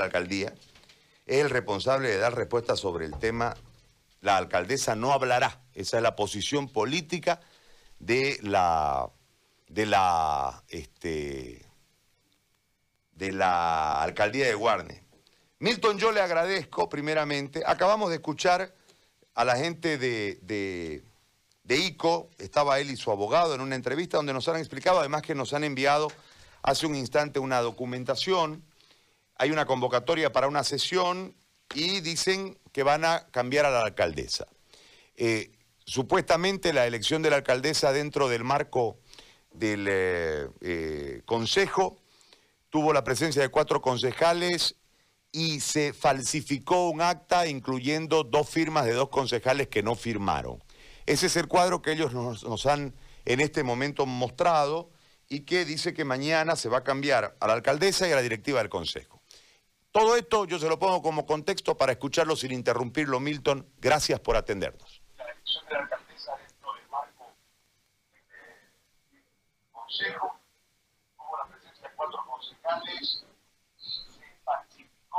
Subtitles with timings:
[0.00, 0.54] la alcaldía,
[1.26, 3.56] es el responsable de dar respuesta sobre el tema.
[4.20, 5.62] La alcaldesa no hablará.
[5.74, 7.40] Esa es la posición política
[7.98, 9.08] de la,
[9.68, 11.64] de la, este,
[13.12, 15.04] de la alcaldía de Guarne.
[15.60, 17.62] Milton, yo le agradezco primeramente.
[17.64, 18.74] Acabamos de escuchar
[19.34, 21.04] a la gente de, de,
[21.64, 25.22] de, ICO, estaba él y su abogado en una entrevista donde nos han explicado, además
[25.22, 26.08] que nos han enviado
[26.62, 28.64] hace un instante una documentación,
[29.40, 31.34] hay una convocatoria para una sesión
[31.74, 34.46] y dicen que van a cambiar a la alcaldesa.
[35.16, 35.50] Eh,
[35.86, 38.98] supuestamente la elección de la alcaldesa dentro del marco
[39.50, 41.96] del eh, eh, Consejo
[42.68, 44.76] tuvo la presencia de cuatro concejales
[45.32, 50.62] y se falsificó un acta incluyendo dos firmas de dos concejales que no firmaron.
[51.06, 52.94] Ese es el cuadro que ellos nos, han
[53.24, 54.90] en este momento mostrado
[55.30, 58.22] y que dice que mañana se va a cambiar a la alcaldesa y a la
[58.22, 59.19] directiva del Consejo.
[59.92, 63.66] Todo esto yo se lo pongo como contexto para escucharlo sin interrumpirlo, Milton.
[63.78, 65.02] Gracias por atendernos.
[65.16, 67.32] La elección de la alcaldesa dentro del marco
[69.10, 70.38] del Consejo
[71.16, 73.24] tuvo la presencia de cuatro concejales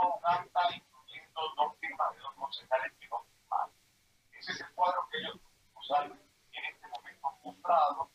[0.02, 3.74] un acta incluyendo dos firmas de dos concejales que no firmaron.
[4.40, 5.36] Ese es el cuadro que ellos
[5.76, 8.10] nos han en este momento mostrado,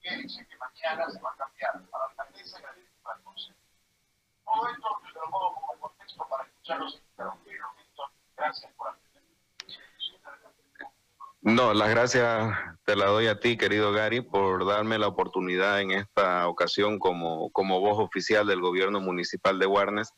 [0.00, 3.24] que dice que mañana se va a cambiar para la alcaldesa y la directiva del
[3.24, 3.58] consejo.
[4.44, 5.76] Todo esto yo te lo pongo como
[6.26, 7.02] para escucharlos
[8.36, 8.96] Gracias por.
[11.40, 15.92] No, las gracias te la doy a ti, querido Gary, por darme la oportunidad en
[15.92, 20.12] esta ocasión como, como voz oficial del gobierno municipal de Guarnes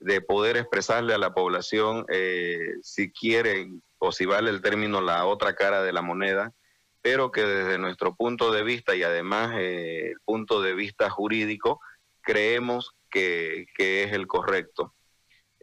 [0.00, 5.24] de poder expresarle a la población eh, si quieren o si vale el término la
[5.24, 6.52] otra cara de la moneda,
[7.00, 11.80] pero que desde nuestro punto de vista y además eh, el punto de vista jurídico
[12.22, 14.95] creemos que, es el correcto.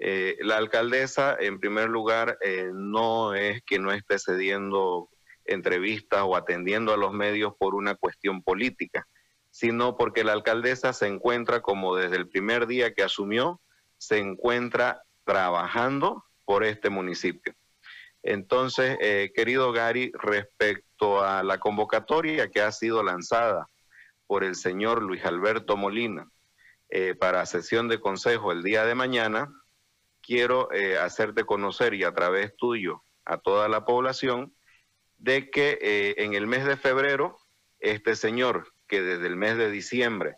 [0.06, 2.38] Eh, la alcaldesa, en primer lugar,
[2.73, 5.09] no es que no esté cediendo
[5.46, 9.08] entrevistas o atendiendo a los medios por una cuestión política,
[9.50, 13.62] sino porque la alcaldesa se encuentra como desde el primer día que asumió,
[13.97, 17.53] se encuentra trabajando por este municipio.
[18.24, 23.69] Entonces, eh, querido Gary, respecto a la convocatoria que ha sido lanzada
[24.28, 26.30] por el señor Luis Alberto Molina
[26.90, 29.53] eh, para sesión de consejo el día de mañana,
[30.23, 34.56] quiero eh, hacerte conocer y a través tuyo a toda la población
[35.17, 37.38] de que en el mes de febrero,
[37.79, 40.35] este señor que desde el mes de diciembre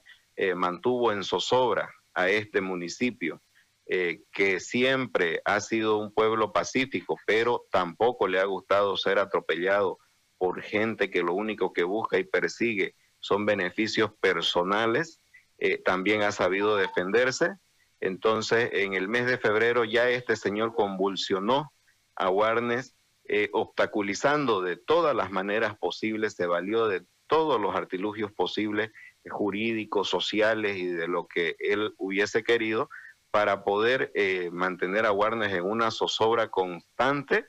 [0.56, 3.42] mantuvo en zozobra a este municipio,
[3.88, 10.00] eh, que siempre ha sido un pueblo pacífico, pero tampoco le ha gustado ser atropellado
[10.40, 15.22] por gente que lo único que busca y persigue son beneficios personales,
[15.60, 17.58] eh, también ha sabido defenderse.
[18.06, 21.74] Entonces, en el mes de febrero ya este señor convulsionó
[22.16, 22.96] a Warnes,
[23.28, 28.92] eh, obstaculizando de todas las maneras posibles, se valió de todos los artilugios posibles,
[29.28, 32.92] jurídicos, sociales y de lo que él hubiese querido,
[33.32, 37.48] para poder eh, mantener a Warnes en una zozobra constante,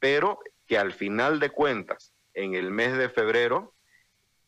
[0.00, 3.74] pero que al final de cuentas, en el mes de febrero,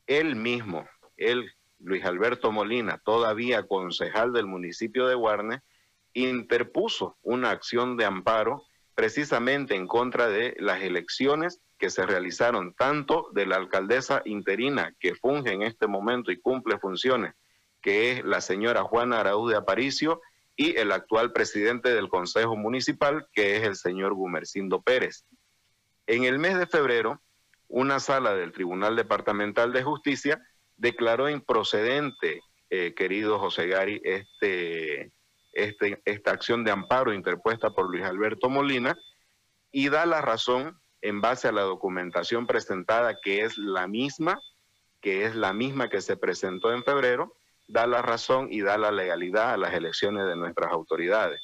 [0.09, 5.61] él mismo, él, Luis Alberto Molina, todavía concejal del municipio de Guarnes,
[6.15, 8.65] interpuso una acción de amparo
[8.95, 15.15] precisamente en contra de las elecciones que se realizaron tanto de la alcaldesa interina que
[15.15, 17.35] funge en este momento y cumple funciones,
[17.83, 20.23] que es la señora Juana Araúz de Aparicio,
[20.57, 25.27] y el actual presidente del Consejo Municipal, que es el señor Gumercindo Pérez.
[26.07, 27.21] En el mes de febrero,
[27.69, 30.43] una sala del Tribunal Departamental de Justicia
[30.77, 35.13] declaró improcedente, eh, querido José Gari, este,
[35.53, 38.97] este, esta acción de amparo interpuesta por Luis Alberto Molina
[39.71, 44.41] y da la razón en base a la documentación presentada, que es la misma,
[45.01, 47.35] que es la misma que se presentó en febrero,
[47.69, 51.41] da la razón y da la legalidad a las elecciones de nuestras autoridades.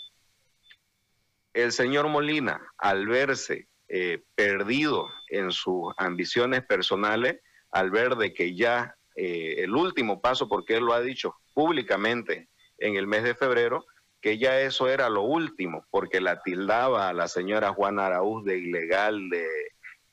[1.52, 7.40] El señor Molina, al verse eh, perdido en sus ambiciones personales,
[7.70, 12.48] al ver de que ya eh, el último paso, porque él lo ha dicho públicamente
[12.78, 13.84] en el mes de febrero,
[14.20, 18.58] que ya eso era lo último, porque la tildaba a la señora Juana Araúz de
[18.58, 19.46] ilegal, de,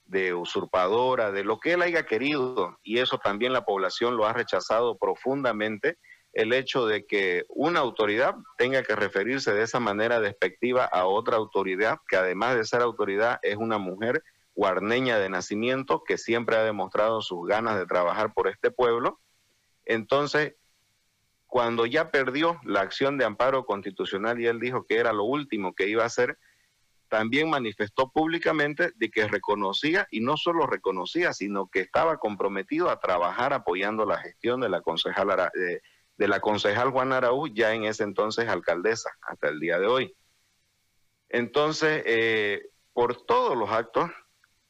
[0.05, 4.33] de usurpadora, de lo que él haya querido, y eso también la población lo ha
[4.33, 5.97] rechazado profundamente,
[6.33, 11.37] el hecho de que una autoridad tenga que referirse de esa manera despectiva a otra
[11.37, 14.23] autoridad, que además de ser autoridad es una mujer
[14.59, 19.21] guarneña de nacimiento que siempre ha demostrado sus ganas de trabajar por este pueblo.
[19.85, 20.55] Entonces,
[21.47, 25.73] cuando ya perdió la acción de amparo constitucional y él dijo que era lo último
[25.73, 26.37] que iba a hacer,
[27.07, 32.99] también manifestó públicamente de que reconocía, y no solo reconocía, sino que estaba comprometido a
[32.99, 35.49] trabajar apoyando la gestión de la concejal,
[36.17, 40.17] de, la concejal Juan Araúz, ya en ese entonces alcaldesa, hasta el día de hoy.
[41.29, 44.11] Entonces, eh, por todos los actos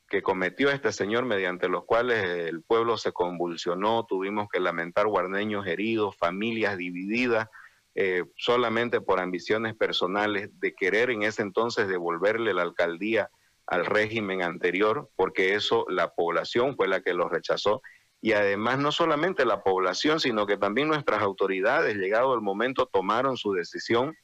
[0.09, 5.67] que cometió este señor, mediante los cuales el pueblo se convulsionó, tuvimos que lamentar guarneños
[5.67, 7.47] heridos, familias divididas,
[7.95, 13.29] eh, solamente por ambiciones personales de querer en ese entonces devolverle la alcaldía
[13.67, 17.81] al régimen anterior, porque eso la población fue la que lo rechazó.
[18.19, 23.37] Y además no solamente la población, sino que también nuestras autoridades, llegado el momento, tomaron
[23.37, 24.15] su decisión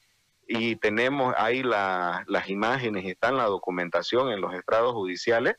[0.48, 5.56] y tenemos ahí las imágenes, está en la documentación en los estrados judiciales,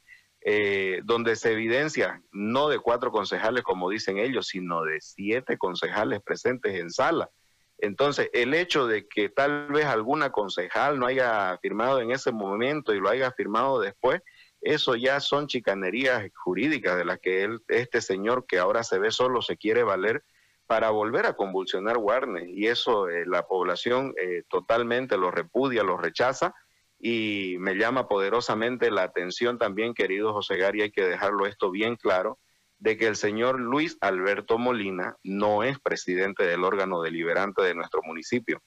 [0.49, 6.23] eh, donde se evidencia no de cuatro concejales como dicen ellos, sino de siete concejales
[6.23, 7.31] presentes en sala.
[7.79, 12.95] Entonces, el hecho de que tal vez alguna concejal no haya firmado en ese momento
[12.95, 14.23] y lo haya firmado después,
[14.61, 19.11] eso ya son chicanerías jurídicas de las que él, este señor que ahora se ve
[19.11, 20.23] solo se quiere valer
[20.69, 22.49] para volver a convulsionar Warner.
[22.49, 26.55] Y eso eh, la población eh, totalmente lo repudia, lo rechaza.
[26.99, 31.97] Y me llama poderosamente la atención también, querido José Gary, hay que dejarlo esto bien
[31.97, 32.39] claro,
[32.79, 38.01] de que el señor Luis Alberto Molina no es presidente del órgano deliberante de nuestro
[38.03, 38.63] municipio.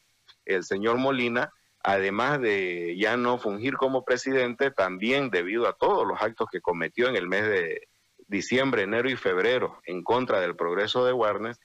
[0.45, 1.51] El señor Molina,
[1.83, 7.07] además de ya no fungir como presidente, también debido a todos los actos que cometió
[7.07, 7.87] en el mes de
[8.27, 11.59] diciembre, enero y febrero en contra del progreso de Warnes,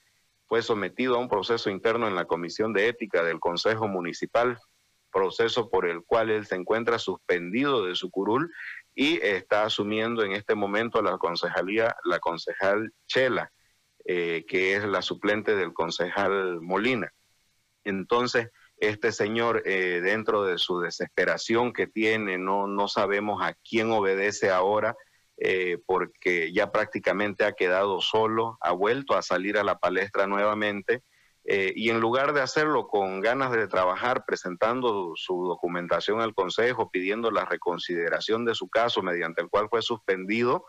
[0.47, 4.59] fue sometido a un proceso interno en la Comisión de Ética del Consejo Municipal,
[5.15, 8.51] proceso por el cual él se encuentra suspendido de su curul
[8.93, 13.49] y está asumiendo en este momento la concejalía, la concejal Chela,
[14.03, 17.13] eh, que es la suplente del concejal Molina.
[17.85, 23.91] Entonces, este señor, eh, dentro de su desesperación que tiene, no, no sabemos a quién
[23.91, 24.97] obedece ahora,
[25.37, 31.03] eh, porque ya prácticamente ha quedado solo, ha vuelto a salir a la palestra nuevamente
[31.47, 36.89] eh, y en lugar de hacerlo con ganas de trabajar, presentando su documentación al Consejo,
[36.89, 40.65] pidiendo la reconsideración de su caso, mediante el cual fue suspendido,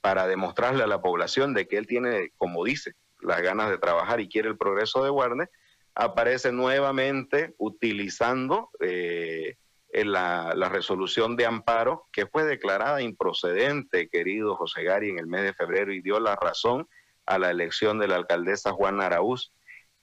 [0.00, 4.20] para demostrarle a la población de que él tiene, como dice, las ganas de trabajar
[4.20, 5.50] y quiere el progreso de Warner,
[5.96, 9.56] aparece nuevamente utilizando eh,
[9.92, 15.42] la, la, resolución de amparo que fue declarada improcedente, querido José Gari, en el mes
[15.42, 16.88] de febrero y dio la razón
[17.26, 19.52] a la elección de la alcaldesa Juana Araúz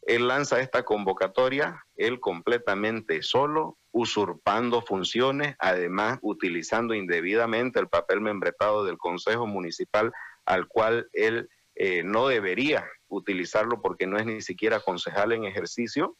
[0.07, 8.85] él lanza esta convocatoria, él completamente solo, usurpando funciones, además utilizando indebidamente el papel membretado
[8.85, 10.13] del Consejo Municipal,
[10.45, 16.15] al cual él eh, no debería utilizarlo porque no es ni siquiera concejal en ejercicio.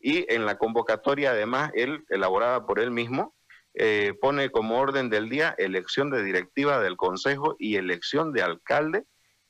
[0.00, 3.36] Y en la convocatoria, además, él, elaborada por él mismo,
[3.74, 9.04] eh, pone como orden del día elección de directiva del Consejo y elección de alcalde,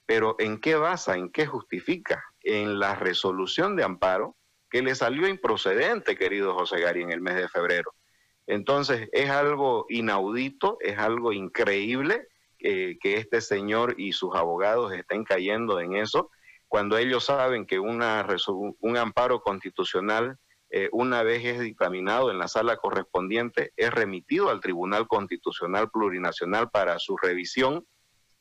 [0.04, 2.29] pero ¿en qué basa, en qué justifica?
[2.42, 4.36] En la resolución de amparo
[4.70, 7.94] que le salió improcedente, querido José Gari, en el mes de febrero.
[8.46, 12.28] Entonces, es algo inaudito, es algo increíble
[12.58, 16.30] eh, que este señor y sus abogados estén cayendo en eso,
[16.68, 20.38] cuando ellos saben que una un amparo constitucional,
[20.70, 26.70] eh, una vez es dictaminado en la sala correspondiente, es remitido al Tribunal Constitucional Plurinacional
[26.70, 27.86] para su revisión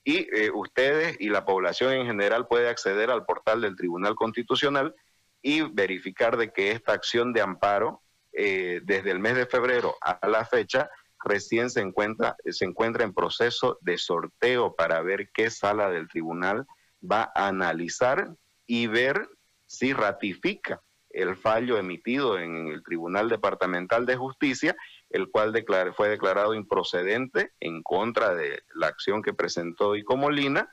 [0.03, 4.95] y eh, ustedes y la población en general puede acceder al portal del Tribunal Constitucional
[5.41, 8.01] y verificar de que esta acción de amparo
[8.33, 10.89] eh, desde el mes de febrero a la fecha
[11.23, 16.65] recién se encuentra, se encuentra en proceso de sorteo para ver qué sala del tribunal
[16.99, 19.27] va a analizar y ver
[19.65, 24.75] si ratifica el fallo emitido en el Tribunal Departamental de Justicia
[25.09, 25.53] el cual
[25.95, 30.69] fue declarado improcedente en contra de la acción que presentó Icomolina,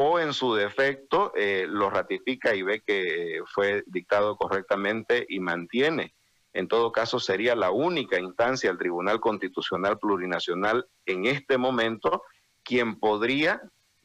[0.00, 6.14] o en su defecto eh, lo ratifica y ve que fue dictado correctamente y mantiene.
[6.52, 12.22] En todo caso, sería la única instancia, el Tribunal Constitucional Plurinacional, en este momento,
[12.62, 13.60] quien podría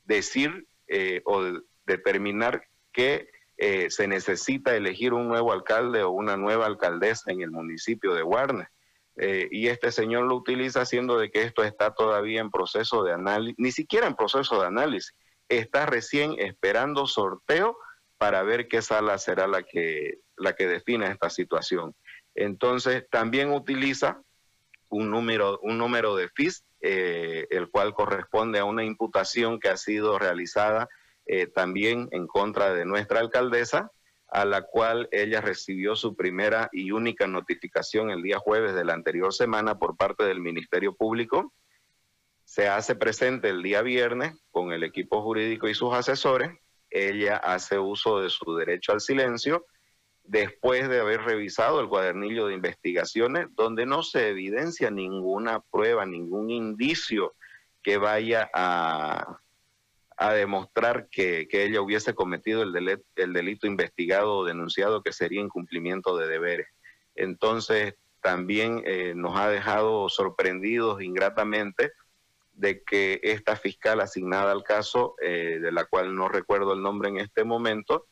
[0.06, 1.44] decir eh, o
[1.86, 7.52] determinar que eh, se necesita elegir un nuevo alcalde o una nueva alcaldesa en el
[7.52, 8.70] municipio de Warner.
[9.18, 13.14] Eh, y este señor lo utiliza haciendo de que esto está todavía en proceso de
[13.14, 15.14] análisis, ni siquiera en proceso de análisis,
[15.50, 17.78] está recién esperando sorteo
[18.18, 21.94] para ver qué sala será la que, la que define esta situación.
[22.36, 24.22] Entonces, también utiliza
[24.90, 29.78] un número, un número de FIS, eh, el cual corresponde a una imputación que ha
[29.78, 30.90] sido realizada
[31.26, 33.92] eh, también en contra de nuestra alcaldesa,
[34.34, 38.96] a la cual ella recibió su primera y única notificación el día jueves de la
[38.96, 41.54] anterior semana por parte del Ministerio Público.
[42.44, 46.52] Se hace presente el día viernes con el equipo jurídico y sus asesores.
[46.90, 49.68] Ella hace uso de su derecho al silencio
[50.24, 56.50] después de haber revisado el cuadernillo de investigaciones donde no se evidencia ninguna prueba, ningún
[56.50, 57.36] indicio
[57.84, 59.43] que vaya a,
[60.18, 65.42] a demostrar que, ella hubiese cometido el, delito, el delito investigado o denunciado, que sería
[65.42, 66.68] incumplimiento de deberes.
[67.16, 71.92] Entonces, también eh, nos ha dejado sorprendidos ingratamente
[72.54, 77.10] de que esta fiscal asignada al caso, eh, de la cual no recuerdo el nombre
[77.10, 78.08] en este momento,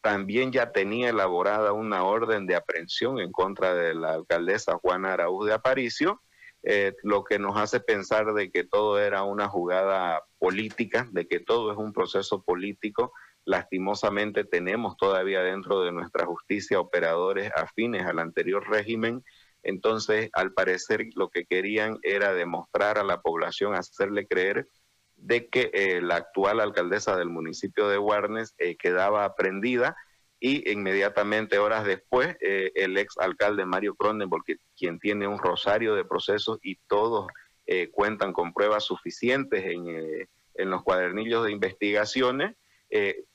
[0.00, 5.46] también ya tenía elaborada una orden de aprehensión en contra de la alcaldesa Juana Araúz
[5.46, 6.22] de Aparicio,
[6.68, 11.38] eh, lo que nos hace pensar de que todo era una jugada política, de que
[11.38, 13.12] todo es un proceso político.
[13.44, 19.22] Lastimosamente tenemos todavía dentro de nuestra justicia operadores afines al anterior régimen.
[19.62, 24.66] Entonces, al parecer, lo que querían era demostrar a la población, hacerle creer
[25.14, 29.96] de que eh, la actual alcaldesa del municipio de Guarnes eh, quedaba aprendida
[30.38, 34.42] y inmediatamente horas después eh, el ex alcalde Mario Cronenberg,
[34.76, 37.26] quien tiene un rosario de procesos y todos
[37.66, 42.54] eh, cuentan con pruebas suficientes en, eh, en, los cuadernillos de investigaciones,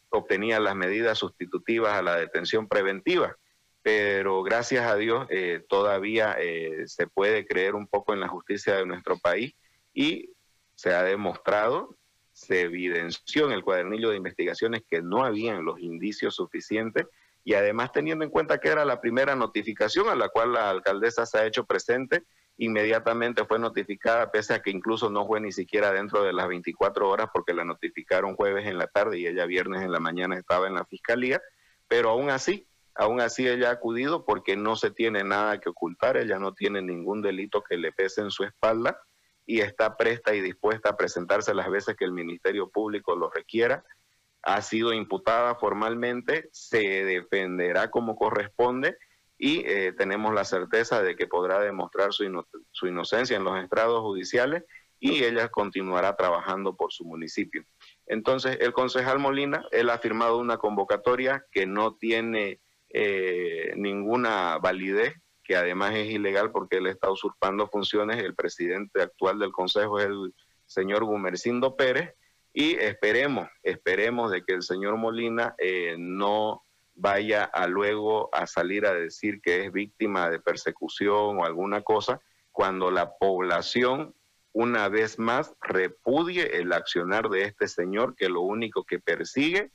[0.10, 3.36] obtenía las medidas sustitutivas a la detención preventiva.
[3.82, 5.28] Pero gracias a Dios
[5.68, 6.38] todavía
[6.86, 9.54] se puede creer un poco en la justicia de nuestro país
[9.94, 10.30] y
[10.76, 11.96] se ha demostrado
[12.32, 17.08] se evidenció en el cuadernillo de investigaciones que no habían los indicios suficientes
[17.44, 21.26] y además teniendo en cuenta que era la primera notificación a la cual la alcaldesa
[21.26, 22.24] se ha hecho presente,
[22.58, 27.10] inmediatamente fue notificada, pese a que incluso no fue ni siquiera dentro de las 24
[27.10, 30.68] horas porque la notificaron jueves en la tarde y ella viernes en la mañana estaba
[30.68, 31.42] en la fiscalía,
[31.88, 36.18] pero aún así, aún así ella ha acudido porque no se tiene nada que ocultar,
[36.18, 39.02] ella no tiene ningún delito que le pese en su espalda
[39.52, 43.84] y está presta y dispuesta a presentarse las veces que el Ministerio Público lo requiera.
[44.44, 48.98] Ha sido imputada formalmente, se defenderá como corresponde
[49.38, 52.24] y eh, tenemos la certeza de que podrá demostrar su,
[52.72, 54.64] su inocencia en los estrados judiciales
[55.02, 57.66] y ella continuará trabajando por su municipio.
[58.06, 65.14] Entonces, el concejal Molina, él ha firmado una convocatoria que no tiene eh, ninguna validez
[65.54, 68.18] además es ilegal porque él está usurpando funciones.
[68.24, 70.34] El presidente actual del Consejo es el
[70.66, 72.16] señor Gumercindo Pérez
[72.54, 76.64] y esperemos, esperemos de que el señor Molina eh, no
[76.96, 82.22] vaya a luego a salir a decir que es víctima de persecución o alguna cosa,
[82.52, 84.14] cuando la población
[84.54, 89.72] una vez más repudie el accionar de este señor que lo único que persigue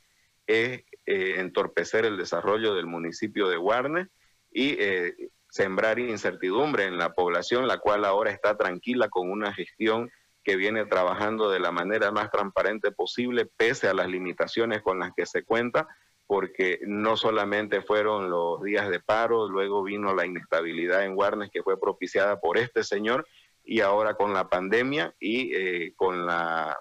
[0.47, 4.09] es eh, entorpecer el desarrollo del municipio de Guarne
[4.52, 10.11] y eh, sembrar incertidumbre en la población, la cual ahora está tranquila con una gestión
[10.45, 15.13] que viene trabajando de la manera más transparente posible, pese a las limitaciones con las
[15.17, 15.89] que se cuenta,
[16.27, 21.63] porque no solamente fueron los días de paro, luego vino la inestabilidad en Guarnes que
[21.63, 23.27] fue propiciada por este señor,
[23.65, 26.79] y ahora con la pandemia y eh, con la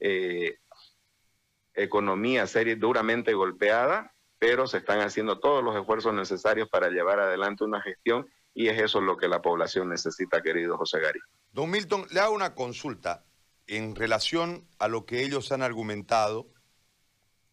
[0.00, 0.58] eh,
[1.74, 7.62] economía serie, duramente golpeada, pero se están haciendo todos los esfuerzos necesarios para llevar adelante
[7.62, 11.20] una gestión y es eso lo que la población necesita, querido José Gary.
[11.52, 13.22] Don Milton, le hago una consulta
[13.66, 16.48] en relación a lo que ellos han argumentado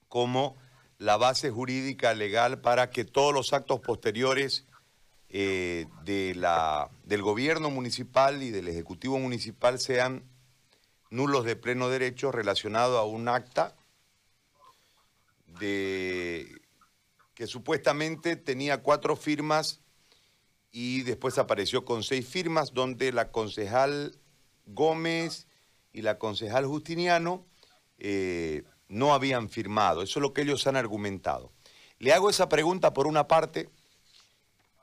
[0.08, 0.56] como
[0.98, 4.65] la base jurídica legal para que todos los actos posteriores
[5.27, 10.24] eh, del gobierno municipal y del ejecutivo municipal sean
[11.10, 13.75] nulos de pleno derecho relacionado a un acta
[15.60, 16.62] de
[17.38, 19.82] que supuestamente tenía cuatro firmas
[20.72, 24.17] y después apareció con seis firmas, donde la concejal
[24.65, 25.46] Gómez
[25.94, 27.46] y la concejal Justiniano
[28.00, 30.01] eh, no habían firmado.
[30.01, 31.53] Eso es lo que ellos han argumentado.
[32.00, 33.70] Le hago esa pregunta por una parte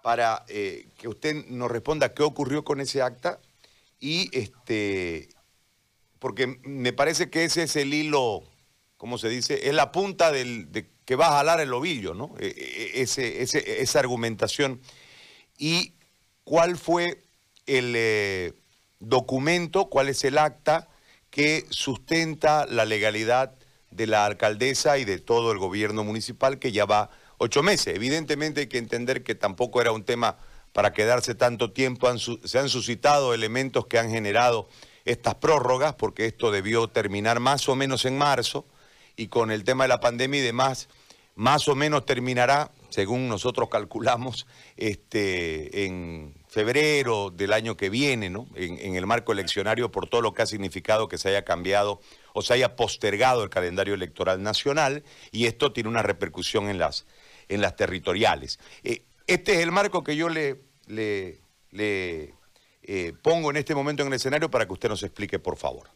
[0.05, 3.41] para eh, que usted nos responda qué ocurrió con ese acta
[3.99, 5.29] y este
[6.21, 8.45] porque me parece que ese es el hilo,
[8.97, 9.69] ¿cómo se dice?
[9.69, 12.35] Es la punta del, de que va a jalar el ovillo, ¿no?
[12.39, 13.43] E, e, ese,
[13.83, 14.81] esa argumentación.
[15.59, 15.93] ¿Y
[16.45, 17.23] cuál fue
[17.67, 18.53] el eh,
[19.01, 20.89] documento, cuál es el acta
[21.31, 23.55] que sustenta la legalidad
[23.91, 27.95] de la alcaldesa y de todo el gobierno municipal que ya va ocho meses?
[27.95, 30.39] Evidentemente hay que entender que tampoco era un tema
[30.73, 34.69] para quedarse tanto tiempo, se han suscitado elementos que han generado
[35.05, 38.67] estas prórrogas, porque esto debió terminar más o menos en marzo,
[39.17, 40.89] y con el tema de la pandemia y demás,
[41.37, 48.47] más o menos terminará, según nosotros calculamos, este, en febrero del año que viene, ¿no?
[48.55, 52.01] En, el marco eleccionario, por todo lo que ha significado que se haya cambiado
[52.33, 55.03] o se haya postergado el calendario electoral nacional,
[55.33, 57.07] y esto tiene una repercusión en las,
[57.49, 58.61] en las territoriales.
[58.85, 61.41] Eh, este es el marco que yo le, le,
[62.83, 65.89] eh, pongo en este momento en el escenario para que usted nos explique, por favor.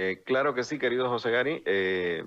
[0.00, 1.60] Eh, claro que sí, querido José Gari.
[1.66, 2.24] Eh,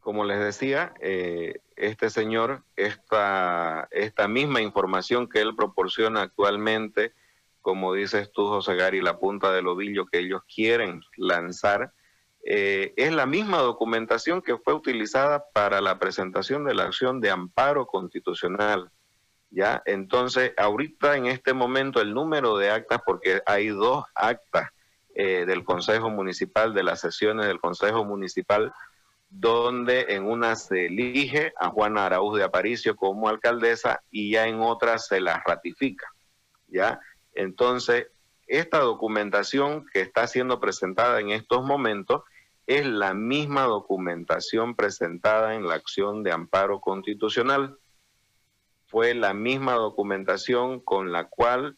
[0.00, 7.14] como les decía, eh, este señor, esta, esta misma información que él proporciona actualmente,
[7.62, 11.94] como dices tú, José Gari, la punta del ovillo que ellos quieren lanzar,
[12.42, 17.86] es la misma documentación que fue utilizada para la presentación de la acción de amparo
[17.86, 18.90] constitucional.
[19.48, 19.82] ¿ya?
[19.86, 24.73] Entonces, ahorita en este momento el número de actas, porque hay dos actas
[25.14, 28.72] eh, del Consejo Municipal, de las sesiones del Consejo Municipal,
[29.30, 34.60] donde en una se elige a Juana Araúz de Aparicio como alcaldesa y ya en
[34.60, 36.06] otra se la ratifica.
[36.68, 37.00] ¿ya?
[37.32, 38.08] Entonces,
[38.46, 42.22] esta documentación que está siendo presentada en estos momentos
[42.66, 47.78] es la misma documentación presentada en la acción de amparo constitucional.
[48.86, 51.76] Fue la misma documentación con la cual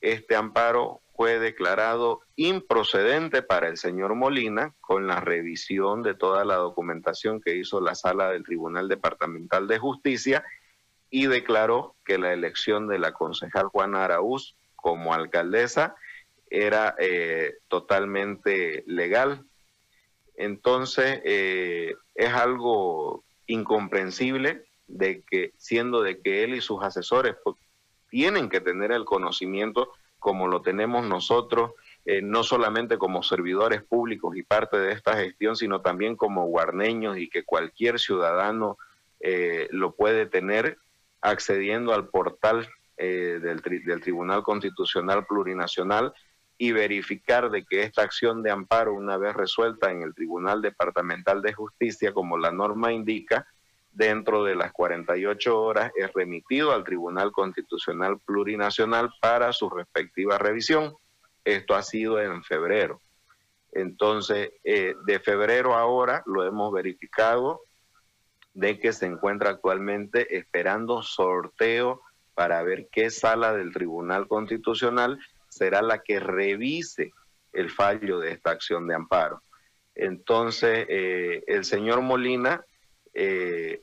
[0.00, 6.54] este amparo fue declarado improcedente para el señor Molina con la revisión de toda la
[6.54, 10.44] documentación que hizo la sala del Tribunal Departamental de Justicia
[11.10, 15.96] y declaró que la elección de la concejal Juana Araúz como alcaldesa
[16.50, 19.44] era eh, totalmente legal.
[20.36, 27.56] Entonces, eh, es algo incomprensible de que, siendo de que él y sus asesores pues,
[28.08, 31.72] tienen que tener el conocimiento como lo tenemos nosotros,
[32.04, 37.18] eh, no solamente como servidores públicos y parte de esta gestión, sino también como guarneños
[37.18, 38.78] y que cualquier ciudadano
[39.20, 40.78] eh, lo puede tener
[41.20, 46.12] accediendo al portal eh, del, del Tribunal Constitucional Plurinacional
[46.56, 51.40] y verificar de que esta acción de amparo, una vez resuelta en el Tribunal Departamental
[51.40, 53.46] de Justicia, como la norma indica,
[53.98, 60.94] dentro de las 48 horas es remitido al Tribunal Constitucional Plurinacional para su respectiva revisión.
[61.44, 63.02] Esto ha sido en febrero.
[63.72, 67.60] Entonces, eh, de febrero ahora lo hemos verificado
[68.54, 72.00] de que se encuentra actualmente esperando sorteo
[72.34, 77.10] para ver qué sala del Tribunal Constitucional será la que revise
[77.52, 79.42] el fallo de esta acción de amparo.
[79.96, 82.64] Entonces, eh, el señor Molina
[83.12, 83.80] eh,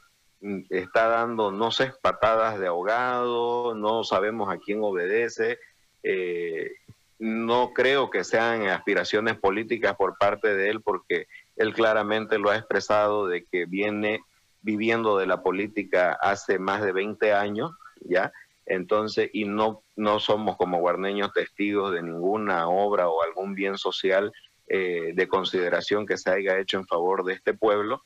[0.70, 5.60] está dando, no sé, patadas de ahogado, no sabemos a quién obedece.
[6.04, 6.72] Eh,
[7.18, 12.58] no creo que sean aspiraciones políticas por parte de él, porque él claramente lo ha
[12.58, 14.22] expresado de que viene
[14.62, 18.32] viviendo de la política hace más de 20 años, ¿ya?
[18.66, 24.34] Entonces, y no, no somos como guarneños testigos de ninguna obra o algún bien social
[24.68, 28.04] eh, de consideración que se haya hecho en favor de este pueblo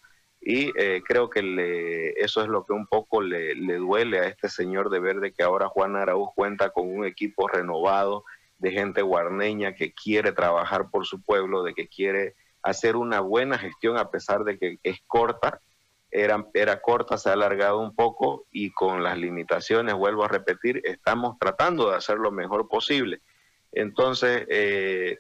[0.52, 4.24] y eh, creo que le, eso es lo que un poco le, le, duele a
[4.24, 8.26] este señor de ver que ahora Juan Araúz cuenta con un equipo renovado
[8.58, 12.34] de gente guarneña que quiere trabajar por su pueblo, de que quiere
[12.64, 15.62] hacer una buena gestión a pesar de que es corta,
[16.10, 20.82] era, era corta, se ha alargado un poco y con las limitaciones, vuelvo a repetir,
[20.84, 23.22] estamos tratando de hacer lo mejor posible.
[23.72, 25.20] Entonces, eh,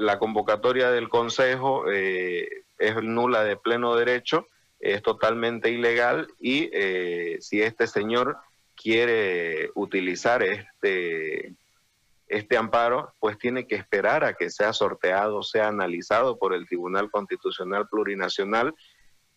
[0.00, 4.46] la convocatoria del Consejo eh, es nula de pleno derecho,
[4.78, 8.38] es totalmente ilegal y eh, si este señor
[8.74, 11.52] quiere utilizar este,
[12.28, 17.10] este amparo, pues tiene que esperar a que sea sorteado, sea analizado por el Tribunal
[17.10, 18.74] Constitucional Plurinacional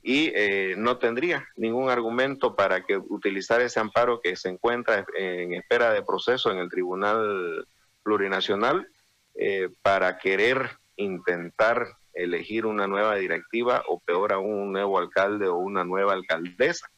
[0.02, 5.56] y eh, no tendría ningún argumento para que utilizar ese amparo que se encuentra en
[5.56, 7.68] espera de proceso en el Tribunal
[8.02, 8.88] Plurinacional
[9.36, 15.58] eh, para querer intentar elegir una nueva directiva o peor aún un nuevo alcalde o
[15.58, 16.90] una nueva alcaldesa.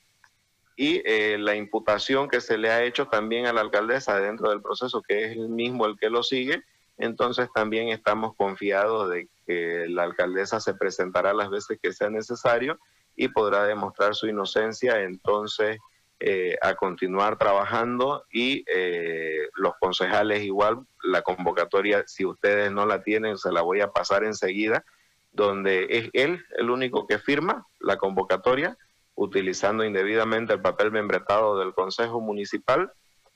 [0.76, 4.62] Y eh, la imputación que se le ha hecho también a la alcaldesa dentro del
[4.62, 6.64] proceso, que es el mismo el que lo sigue,
[6.98, 12.80] entonces también estamos confiados de que la alcaldesa se presentará las veces que sea necesario
[13.16, 15.02] y podrá demostrar su inocencia.
[15.02, 15.78] Entonces,
[16.20, 23.04] eh, a continuar trabajando y eh, los concejales igual, la convocatoria, si ustedes no la
[23.04, 24.86] tienen, se la voy a pasar enseguida,
[25.34, 28.78] donde es él el único que firma la convocatoria,
[29.14, 32.94] utilizando indebidamente el papel membretado del Consejo Municipal.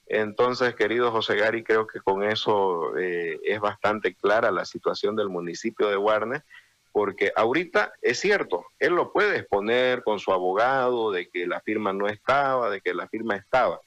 [0.08, 5.28] Entonces, querido José Gary, creo que con eso eh, es bastante clara la situación del
[5.28, 6.44] municipio de Guarnes
[7.00, 11.94] porque ahorita es cierto, él lo puede exponer con su abogado de que la firma
[11.94, 13.80] no estaba, de que la firma estaba.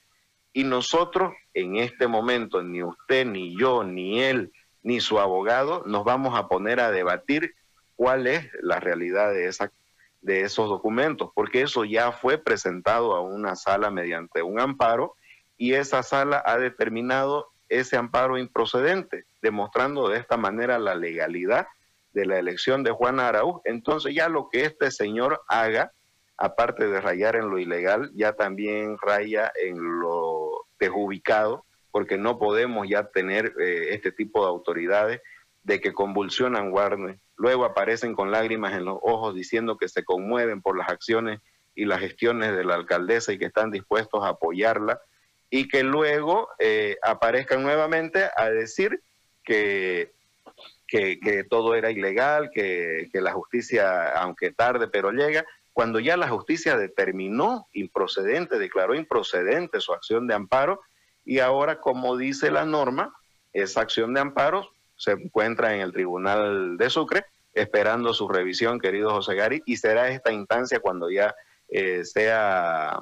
[0.54, 4.50] Y nosotros en este momento, ni usted, ni yo, ni él,
[4.82, 7.54] ni su abogado, nos vamos a poner a debatir
[7.96, 9.70] cuál es la realidad de, esa,
[10.22, 15.16] de esos documentos, porque eso ya fue presentado a una sala mediante un amparo
[15.58, 21.66] y esa sala ha determinado ese amparo improcedente, demostrando de esta manera la legalidad
[22.12, 23.60] de la elección de Juan Araúz.
[23.64, 25.92] Entonces ya lo que este señor haga,
[26.36, 32.88] aparte de rayar en lo ilegal, ya también raya en lo desubicado, porque no podemos
[32.88, 35.20] ya tener eh, este tipo de autoridades
[35.62, 40.60] de que convulsionan Guarne, luego aparecen con lágrimas en los ojos diciendo que se conmueven
[40.60, 41.40] por las acciones
[41.74, 45.00] y las gestiones de la alcaldesa y que están dispuestos a apoyarla,
[45.50, 49.02] y que luego eh, aparezcan nuevamente a decir
[49.44, 50.12] que
[50.92, 56.76] que, todo era ilegal, que, la justicia, aunque tarde, pero llega, cuando ya la justicia
[56.76, 60.82] determinó improcedente, declaró improcedente su acción de amparo,
[61.24, 63.14] y ahora, como dice la norma,
[63.54, 67.24] esa acción de amparo se encuentra en el Tribunal de Sucre,
[67.54, 71.34] esperando su revisión, querido José Gari, y será esta instancia cuando ya
[71.68, 72.98] eh, sea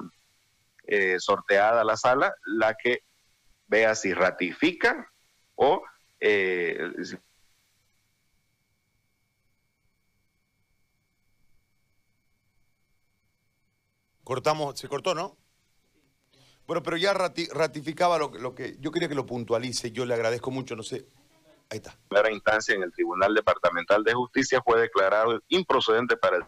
[0.87, 3.03] eh, sorteada la sala la que
[3.67, 5.09] vea si ratifica
[5.55, 5.83] o
[6.21, 6.89] eh,
[14.31, 15.35] Cortamos, se cortó, ¿no?
[16.65, 19.91] Bueno, pero ya ratificaba lo, que yo quería que lo puntualice.
[19.91, 21.05] Yo le agradezco mucho, no sé.
[21.69, 21.97] Ahí está.
[22.07, 26.43] Primera instancia en el Tribunal Departamental de Justicia fue declarado improcedente para el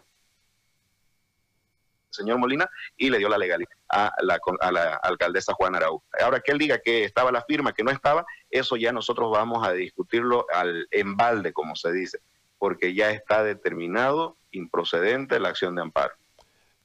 [2.08, 6.06] señor Molina y le dio la legalidad a la, alcaldesa Juana Araújo.
[6.22, 9.68] Ahora que él diga que estaba la firma, que no estaba, eso ya nosotros vamos
[9.68, 12.20] a discutirlo al embalde, como se dice,
[12.58, 16.14] porque ya está determinado improcedente la acción de amparo.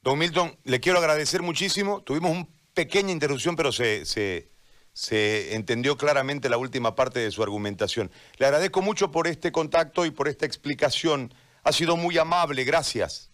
[0.02, 2.02] Don Milton, le quiero agradecer muchísimo.
[2.02, 8.10] Tuvimos una pequeña interrupción, pero se, se, entendió claramente la última parte de su argumentación.
[8.38, 11.34] Le agradezco mucho por este contacto y por esta explicación.
[11.64, 13.29] Ha sido muy amable, gracias.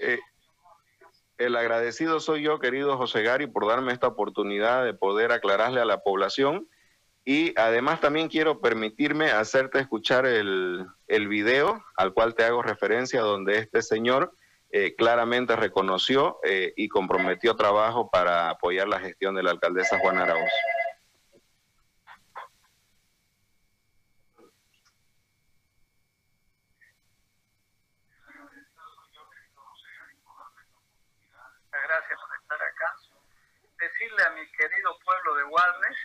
[0.00, 0.18] Eh,
[1.38, 5.84] el agradecido soy yo, querido José Gary, por darme esta oportunidad de poder aclararle a
[5.84, 6.68] la población.
[7.24, 13.20] Y además también quiero permitirme hacerte escuchar el, el video al cual te hago referencia,
[13.20, 14.32] donde este señor
[14.70, 20.22] eh, claramente reconoció eh, y comprometió trabajo para apoyar la gestión de la alcaldesa Juana
[20.22, 20.50] Arauz.
[34.26, 35.96] a mi querido pueblo de Guarnes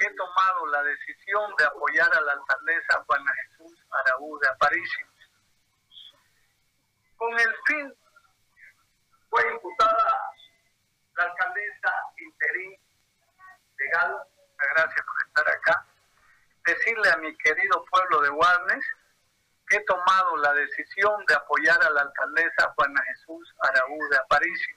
[0.00, 5.06] he tomado la decisión de apoyar a la alcaldesa Juana Jesús Araúz de Aparicio.
[7.16, 7.94] Con el fin,
[9.28, 10.32] fue imputada
[11.16, 12.80] la alcaldesa interín
[13.78, 14.22] legal,
[14.74, 15.86] gracias por estar acá,
[16.64, 18.84] decirle a mi querido pueblo de Guarnes
[19.68, 24.75] que he tomado la decisión de apoyar a la alcaldesa Juana Jesús Araúz de Aparicio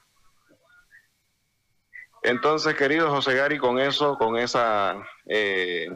[2.22, 5.88] entonces, querido José Gary, con eso, con esa eh,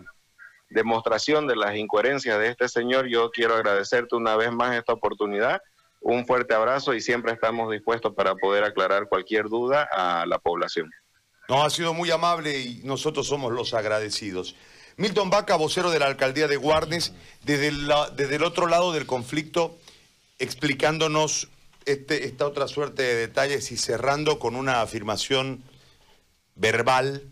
[0.71, 5.61] demostración de las incoherencias de este señor, yo quiero agradecerte una vez más esta oportunidad.
[6.01, 10.91] Un fuerte abrazo y siempre estamos dispuestos para poder aclarar cualquier duda a la población.
[11.49, 14.55] No, ha sido muy amable y nosotros somos los agradecidos.
[14.97, 17.71] Milton Vaca, vocero de la alcaldía de Guarnes, desde,
[18.17, 19.77] desde el otro lado del conflicto,
[20.39, 21.49] explicándonos
[21.85, 25.63] este, esta otra suerte de detalles y cerrando con una afirmación
[26.55, 27.23] verbal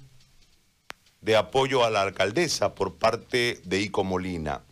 [1.20, 4.62] de apoyo a la alcaldesa por parte de Ico Molina.